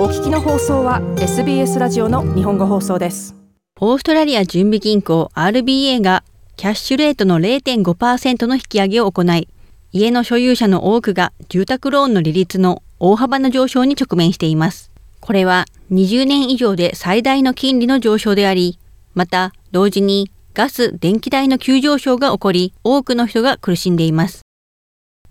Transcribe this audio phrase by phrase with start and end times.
[0.00, 3.36] お聞きの放送は SBS ラジオの日本語放送です。
[3.78, 6.24] オーストラリア準備銀行 RBA が
[6.56, 9.46] キャッシュレートの0.5%の引き上げを行い
[9.92, 14.90] 家の所有者の多くが住宅ローンの利率の大幅な上昇に直面しています。
[15.20, 18.78] これは20年以上で最大の金利の上昇であり
[19.12, 24.40] また同時にガス・電気代の急上昇が起こり多くの人が苦しんでいます。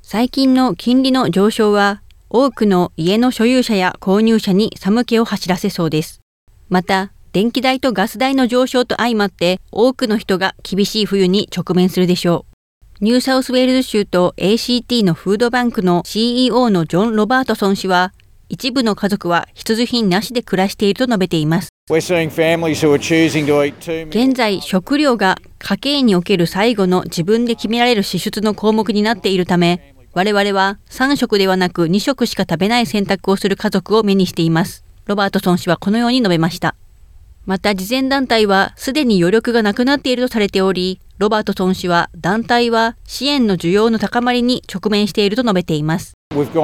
[0.04, 6.22] 最近の金利の上昇は多くの家の所有者や購入者に寒気を走らせそうです。
[6.70, 12.46] また、電気代とガス代の上昇と相まって多くの人が厳しい冬に直面するでしょ
[13.02, 13.04] う。
[13.04, 18.14] ニューサウスウェールズ州と ACT のフードバンクの CEO のジョン・ロバートソン氏は、
[18.48, 21.70] 一部の家族は必需品なしで暮らしていると述べています。
[24.10, 34.84] 現在、食料が家計における最後の自分で決められる支出の項目になっているため、我々は3食ではなく2食しか食べない選択をする家族を目にしています。
[35.06, 36.76] ロバートソン氏はこのように述べました。
[37.46, 46.14] また、慈善団体はすでに余力がなくなっているとされており、ロバートソン氏は団体は支援の需要の高まりに直面していると述べています。
[46.32, 46.62] 我々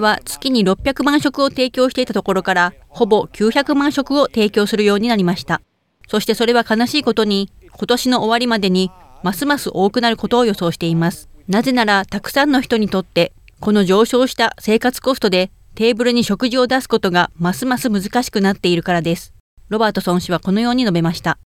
[0.00, 5.60] は月に600万食を提供していたところから、ほぼ900万食を提供するようになりました。
[6.08, 8.90] そしてそれは悲しいことに、今年の終わりまでに
[9.22, 11.28] ますます多くなることを予想しています。
[11.48, 19.32] なぜなら、たくさんの人にとって、この上昇した生活コストでテーブルに食事を出すことがますます難しくなっているからです。
[19.68, 21.38] ロバートソン氏はこのように述べました。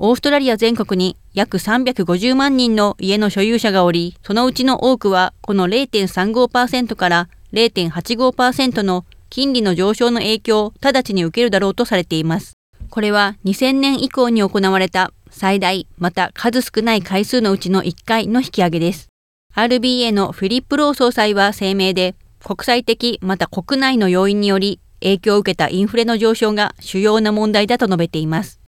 [0.00, 12.52] オーストラリア全国に約350万人の家の所有者がおり、そのうちの多くはこの0.35%から0.85%の金利の上昇の影響を直ちに受けるだろうとされています。
[12.90, 19.08] これは2000年以降に行われた最大また数少ない回数のうちの1回の引き上げです。
[19.54, 28.60] RBA のフィリップ・ロー総裁は声明で、国際的また国内の要因により影響を受けたインフレの上昇が主要な問題だと述べています。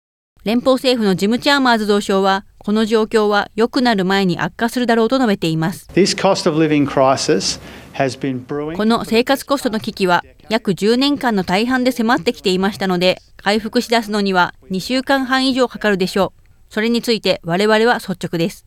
[0.43, 5.87] 連邦政府のジム・チャーマーズ増相は、この状況は良くなる前に悪化するだろうと述べています。
[8.75, 16.40] この生活コストの危機は約10年間の大半で迫ってきていましたので、回復し出すのには2週間半以上かかるでしょう。
[16.71, 18.65] それについて我々は率直です。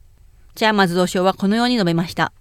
[0.54, 2.32] チャーマーズ同相はこのように述べました。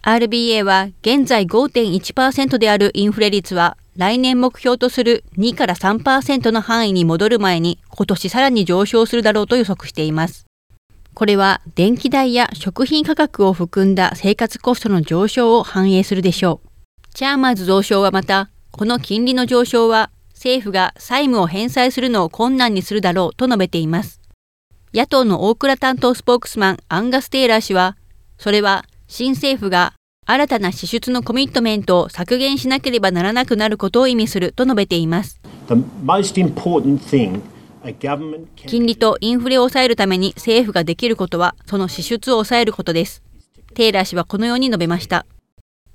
[0.00, 10.46] RBA は現在5.1%であるインフレ率は来年目標とする2から3%の範囲に戻る前に今年さらに上昇するだろうと予測しています。
[11.12, 16.68] これは電気代や食品価格を含んだ生活コストの上昇を反映するでしょう。
[17.12, 24.21] チャーマーズ増相はまた、この金利の上昇は政府が債務を返済するのを困難にするだろうと述べています。
[24.94, 27.96] 野党の大蔵担当スポークスマンアンガス・テイラー氏は、
[28.36, 29.94] それは新政府が
[30.26, 35.40] 新たな支出のコミットメントを削減しなければならなくなることを意味すると述べています。
[38.66, 43.22] 金利とインフレを抑えるために政府ができることは、その支出を抑えることです。
[43.72, 45.24] テイラー氏はこのように述べました。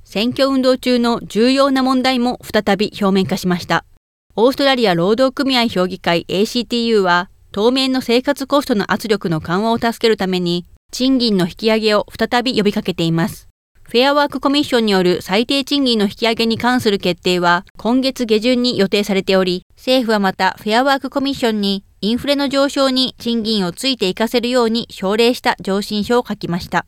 [0.06, 3.86] 選挙運動中の重要な問題も再び表面化しました。
[4.36, 13.50] オーストラリア労働組合評議会 ACTU は、当面の生活コストの圧力の緩和を助けるために、賃金の引き上げを再び呼びかけています。
[13.82, 26.86] フェアワークコミッションによる最低賃金の引き上げに関する決定は今月下旬に予定されており、政府はまたフェアワークコミッションにインフレの上昇に賃金をついていかせるように奨励した上申書を書きました。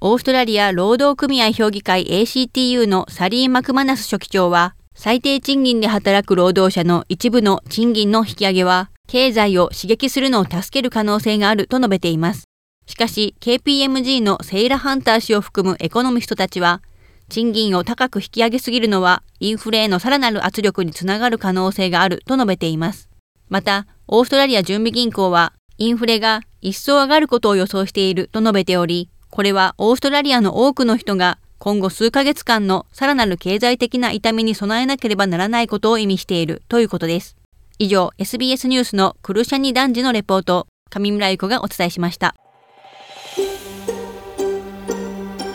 [0.00, 12.44] オーストラリア労働組合評議会 ACTU のサリー・マクマナス書記長は、最低賃金で働く労働者の一部の賃金の引き上げは、経済を刺激するのを助ける可能性があると述べています。
[12.86, 16.82] しかし、KPMG のセイラ・ハンター氏を含むエコノミストたちは、
[17.28, 23.08] 賃金を高く引き上げすぎるのは、インフレへのさらなる圧力につながる可能性があると述べています。
[23.48, 37.36] また、オーストラリア準備銀行は、インフレが一層上がることを予想していると述べており、これはオーストラリアの多くの人が今後数ヶ月間のさらなる経済的な痛みに備えなければならないことを意味しているということです。
[37.78, 42.34] 以上、SBS ニュースのクルシャニ男児のレポート、上村ゆ子がお伝えしました。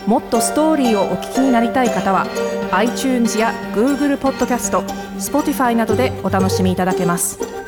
[0.06, 2.28] もっとストーリーをお聞きになりたい方は
[2.72, 4.82] iTunes や Google ポッドキャスト
[5.18, 7.61] Spotify などでお楽しみいただけます。